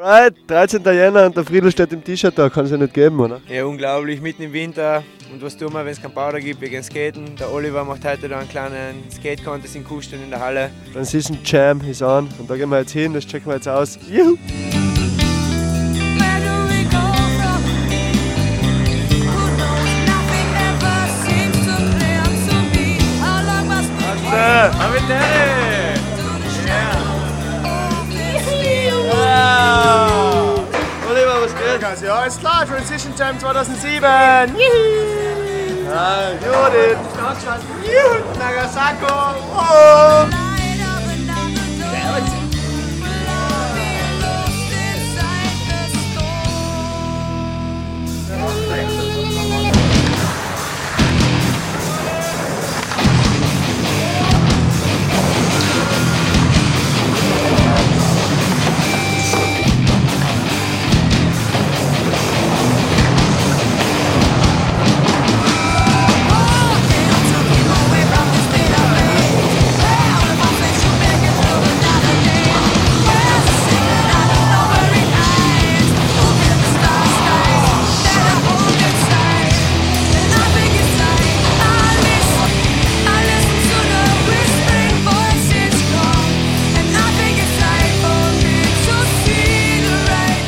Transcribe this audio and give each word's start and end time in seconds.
Alright, 0.00 0.36
13. 0.46 0.84
Jänner 0.84 1.26
und 1.26 1.36
der 1.36 1.44
Friedel 1.44 1.72
steht 1.72 1.92
im 1.92 2.04
T-Shirt 2.04 2.38
da, 2.38 2.48
kann 2.48 2.66
es 2.66 2.70
ja 2.70 2.76
nicht 2.76 2.94
geben, 2.94 3.18
oder? 3.18 3.40
Ja, 3.48 3.64
unglaublich, 3.64 4.20
mitten 4.20 4.42
im 4.42 4.52
Winter. 4.52 5.02
Und 5.32 5.42
was 5.42 5.56
tun 5.56 5.72
wir, 5.72 5.84
wenn 5.84 5.90
es 5.90 6.00
keinen 6.00 6.14
Powder 6.14 6.38
gibt? 6.38 6.60
Wir 6.60 6.68
gehen 6.68 6.84
skaten. 6.84 7.34
Der 7.34 7.52
Oliver 7.52 7.84
macht 7.84 8.04
heute 8.04 8.28
da 8.28 8.38
einen 8.38 8.48
kleinen 8.48 9.10
Skate-Contest 9.10 9.74
in 9.74 9.82
Kuhstern 9.82 10.22
in 10.22 10.30
der 10.30 10.38
Halle. 10.38 10.70
Transition 10.92 11.38
Jam 11.44 11.80
ist 11.80 12.00
an 12.00 12.28
und 12.38 12.48
da 12.48 12.54
gehen 12.54 12.68
wir 12.68 12.78
jetzt 12.78 12.92
hin, 12.92 13.12
das 13.12 13.26
checken 13.26 13.46
wir 13.46 13.56
jetzt 13.56 13.66
aus. 13.66 13.98
Juhu! 14.08 14.36
Oliver, 24.80 25.18
was 25.18 25.47
geht? 31.94 32.02
Ja, 32.02 32.24
ist 32.24 32.40
klar, 32.40 32.66
Transition 32.66 33.12
Jam 33.16 33.38
2007. 33.38 34.04
Ah, 34.04 34.44
Judith! 36.32 36.98
Juhu, 37.84 38.38
Nagasako. 38.38 39.34
Oh. 39.56 40.47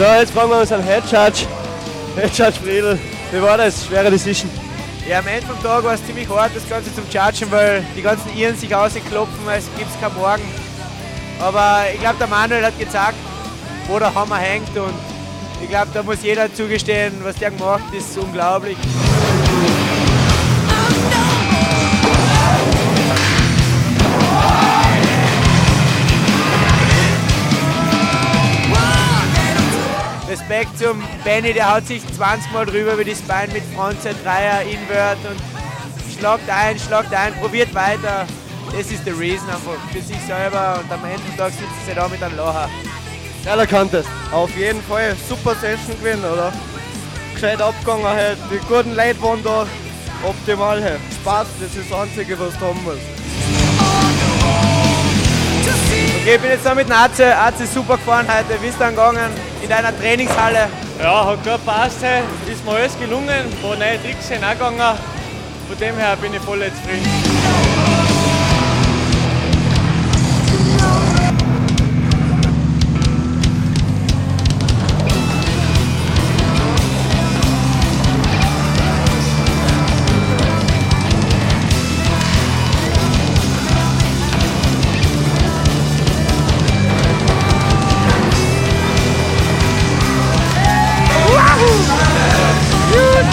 So, 0.00 0.06
jetzt 0.06 0.32
fragen 0.32 0.48
wir 0.48 0.60
uns 0.60 0.72
einen 0.72 0.82
Head 0.82 1.04
Judge. 1.12 1.44
Head 2.16 2.34
Judge 2.34 2.58
Friedel, 2.64 2.98
wie 3.32 3.42
war 3.42 3.58
das? 3.58 3.84
Schwere 3.84 4.10
Decision. 4.10 4.50
Ja, 5.06 5.18
am 5.18 5.26
Ende 5.26 5.46
vom 5.46 5.62
Tag 5.62 5.84
war 5.84 5.92
es 5.92 6.06
ziemlich 6.06 6.26
hart, 6.26 6.52
das 6.54 6.66
Ganze 6.66 6.88
zum 6.94 7.04
Judgen, 7.04 7.50
weil 7.50 7.84
die 7.94 8.00
ganzen 8.00 8.34
Iren 8.34 8.56
sich 8.56 8.74
ausklopfen, 8.74 9.46
als 9.46 9.66
gibt 9.76 9.90
es 9.90 10.00
keinen 10.00 10.14
Morgen. 10.14 10.42
Aber 11.38 11.82
ich 11.92 12.00
glaube, 12.00 12.16
der 12.18 12.28
Manuel 12.28 12.64
hat 12.64 12.78
gezeigt, 12.78 13.18
wo 13.88 13.98
der 13.98 14.14
Hammer 14.14 14.38
hängt 14.38 14.74
und 14.74 14.94
ich 15.62 15.68
glaube, 15.68 15.88
da 15.92 16.02
muss 16.02 16.22
jeder 16.22 16.50
zugestehen, 16.50 17.12
was 17.22 17.36
der 17.36 17.50
gemacht 17.50 17.92
ist 17.92 18.16
unglaublich. 18.16 18.78
Respekt 30.50 30.78
zum 30.80 31.00
Benny, 31.22 31.52
der 31.52 31.72
haut 31.72 31.86
sich 31.86 32.02
20 32.16 32.50
Mal 32.50 32.66
drüber 32.66 32.94
über 32.94 33.04
das 33.04 33.22
Bein 33.22 33.52
mit 33.52 33.62
Frontside, 33.72 34.16
Dreier, 34.24 34.62
Invert 34.62 35.18
und 35.24 35.40
schlagt 36.18 36.50
ein, 36.50 36.76
schlagt 36.76 37.14
ein, 37.14 37.32
probiert 37.34 37.72
weiter. 37.72 38.26
Das 38.76 38.90
ist 38.90 39.06
der 39.06 39.16
Reason 39.16 39.48
einfach 39.48 39.78
für 39.92 40.00
sich 40.00 40.18
selber 40.26 40.80
und 40.82 40.90
am 40.90 41.04
Ende 41.04 41.22
des 41.22 41.36
Tages 41.36 41.56
sitzt 41.56 41.86
sie 41.86 41.94
da 41.94 42.08
mit 42.08 42.20
einem 42.20 42.36
Lacher. 42.36 42.68
Geiler 43.44 43.66
Contest. 43.66 44.08
Auf 44.32 44.50
jeden 44.56 44.82
Fall 44.82 45.14
super 45.28 45.54
Session 45.54 45.96
gewesen, 46.00 46.24
oder? 46.24 46.52
Gescheit 47.32 47.62
abgegangen 47.62 48.06
halt. 48.06 48.38
Die 48.50 48.58
guten 48.66 48.96
Leute 48.96 49.22
waren 49.22 49.44
da 49.44 49.66
optimal 50.24 50.82
halt. 50.82 51.00
Spaß, 51.22 51.46
das 51.60 51.76
ist 51.76 51.88
das 51.88 52.00
Einzige, 52.00 52.36
was 52.40 52.58
du 52.58 52.66
haben 52.66 52.82
musst. 52.82 52.98
Okay, 56.22 56.34
ich 56.34 56.40
bin 56.40 56.50
jetzt 56.50 56.66
da 56.66 56.74
mit 56.74 56.88
dem 56.88 56.92
Atze. 56.92 57.36
Atze 57.36 57.62
ist 57.62 57.72
super 57.72 57.96
gefahren 57.96 58.26
heute. 58.26 58.60
Wie 58.60 58.66
ist 58.66 58.80
dann 58.80 58.96
gegangen 58.96 59.30
in 59.62 59.68
deiner 59.68 59.98
Trainingshalle? 59.98 60.68
Ja, 61.02 61.26
hat 61.26 61.44
gut 61.44 61.52
gepasst. 61.52 61.98
Ist 62.50 62.64
mir 62.64 62.72
alles 62.72 62.98
gelungen. 62.98 63.28
Ein 63.28 63.62
paar 63.62 63.76
neue 63.76 64.02
Tricks 64.02 64.28
sind 64.28 64.44
auch 64.44 64.52
gegangen. 64.52 64.98
Von 65.68 65.78
dem 65.78 65.96
her 65.96 66.16
bin 66.20 66.34
ich 66.34 66.40
voll 66.40 66.60
zufrieden. 66.60 67.39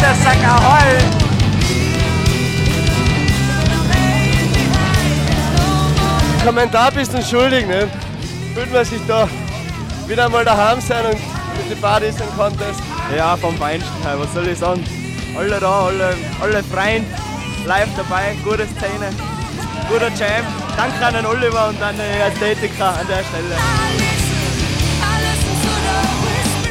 Der 0.07 0.15
Sacker 0.15 0.55
Heu! 0.63 0.97
Kommentar 6.45 6.91
bist 6.91 7.13
du 7.13 7.21
schuldig, 7.21 7.67
ne? 7.67 7.89
Fühlt 8.55 8.71
man 8.71 8.85
sich 8.85 9.01
da 9.05 9.27
wieder 10.07 10.29
mal 10.29 10.45
daheim 10.45 10.79
sein 10.79 11.07
und 11.07 11.19
mit 11.57 11.69
den 11.69 11.81
Partys 11.81 12.21
und 12.21 12.37
Contest. 12.37 12.81
Ja, 13.17 13.35
vom 13.35 13.57
Feinsten 13.57 14.01
her, 14.01 14.17
was 14.17 14.33
soll 14.33 14.47
ich 14.47 14.57
sagen? 14.57 14.81
Alle 15.37 15.59
da, 15.59 15.87
alle, 15.87 16.15
alle 16.39 16.63
Freunde, 16.63 17.05
live 17.65 17.89
dabei, 17.97 18.33
gute 18.45 18.65
Szene, 18.65 19.11
guter 19.89 20.07
Jam. 20.07 20.45
Danke 20.77 21.05
an 21.05 21.15
den 21.15 21.25
Oliver 21.25 21.67
und 21.67 21.83
an 21.83 21.95
die 21.97 22.21
Ästhetiker 22.31 22.97
an 22.97 23.07
der 23.09 23.25
Stelle. 23.25 24.16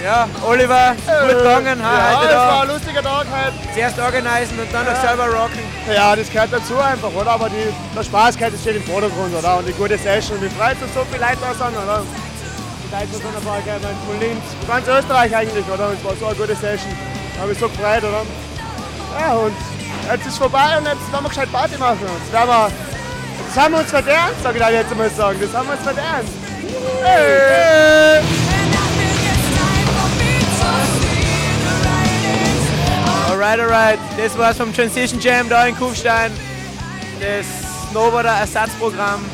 Ja, 0.07 0.29
Oliver, 0.47 0.95
gut 0.95 1.37
gegangen 1.37 1.83
ha, 1.83 1.99
Ja, 1.99 2.21
heute 2.21 2.37
war 2.37 2.47
da. 2.47 2.63
ein 2.63 2.69
lustiger 2.69 3.03
Tag 3.03 3.27
halt. 3.29 3.55
Zuerst 3.75 3.99
organisieren 3.99 4.61
und 4.61 4.73
dann 4.73 4.87
noch 4.87 5.01
selber 5.03 5.27
rocken. 5.27 5.59
Ja, 5.93 6.15
das 6.15 6.31
gehört 6.31 6.53
dazu 6.53 6.79
einfach, 6.79 7.11
oder? 7.13 7.33
Aber 7.33 7.49
die, 7.49 7.75
der 7.93 8.05
Spaß 8.05 8.37
gehört, 8.37 8.55
das 8.55 8.61
steht 8.61 8.77
im 8.77 8.85
Vordergrund, 8.85 9.35
oder? 9.35 9.59
Und 9.59 9.67
die 9.67 9.73
gute 9.73 9.99
Session. 9.99 10.39
Die 10.41 10.49
freut 10.51 10.81
uns 10.81 10.95
so 10.95 11.03
viele 11.11 11.27
Leute 11.27 11.39
da 11.43 11.51
sind, 11.59 11.75
oder? 11.77 12.03
Die 12.07 12.95
Leute 12.95 13.13
sind 13.19 13.35
dabei, 13.35 13.61
gell? 13.67 13.81
Von 14.07 14.21
Linz, 14.21 14.45
ganz 14.69 14.87
Österreich 14.87 15.35
eigentlich, 15.35 15.67
oder? 15.67 15.89
Und 15.89 15.99
es 15.99 16.05
war 16.05 16.15
so 16.15 16.27
eine 16.27 16.37
gute 16.37 16.55
Session. 16.55 16.93
Da 17.35 17.43
habe 17.43 17.51
ich 17.51 17.59
so 17.59 17.69
gefreut, 17.69 18.05
oder? 18.07 18.23
Ja, 19.19 19.33
und 19.35 19.57
jetzt 20.13 20.27
ist 20.29 20.39
vorbei 20.39 20.79
und 20.79 20.87
jetzt 20.87 21.03
werden 21.11 21.25
wir 21.25 21.31
gescheit 21.31 21.51
Party 21.51 21.77
machen. 21.79 21.99
Jetzt, 22.07 22.33
werden 22.33 22.49
wir, 22.49 22.71
das 22.71 23.57
haben 23.59 23.73
wir 23.75 23.81
uns 23.81 23.91
verdient, 23.91 24.39
sag 24.41 24.55
ich 24.55 24.63
da 24.63 24.71
jetzt 24.71 24.95
mal 24.95 25.11
sagen. 25.11 25.39
Das 25.43 25.53
haben 25.53 25.67
wir 25.67 25.75
uns 25.75 25.83
verdient. 25.83 26.31
Hey. 27.03 27.76
Alright, 33.59 33.99
alright. 33.99 34.19
Das 34.19 34.37
war's 34.37 34.59
vom 34.59 34.75
Transition 34.75 35.19
Jam 35.19 35.49
da 35.49 35.67
in 35.67 35.75
Kufstein. 35.77 36.31
Das 37.19 37.47
Snowboarder 37.91 38.41
Ersatzprogramm. 38.41 39.25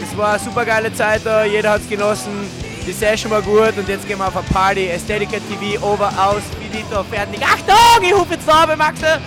Es 0.00 0.16
war 0.16 0.34
eine 0.34 0.38
super 0.38 0.64
geile 0.64 0.92
Zeit 0.92 1.22
da, 1.24 1.44
jeder 1.44 1.70
hat's 1.70 1.88
genossen. 1.88 2.48
Die 2.86 2.92
Session 2.92 3.32
war 3.32 3.42
gut 3.42 3.76
und 3.76 3.88
jetzt 3.88 4.06
gehen 4.06 4.18
wir 4.18 4.28
auf 4.28 4.36
eine 4.36 4.46
Party. 4.46 4.86
Ästhetica 4.86 5.38
TV, 5.38 5.84
over, 5.84 6.06
aus, 6.06 6.42
finito, 6.60 7.02
fertig. 7.04 7.40
Achtung, 7.42 8.02
ich 8.04 8.14
rufe 8.14 8.34
jetzt 8.34 8.46
da, 8.46 8.76
Maxe! 8.76 9.18